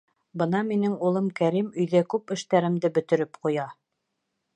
[0.41, 3.67] Бына минең улым Кәрим өйҙә күп эштәремде бөтөрөп ҡуя.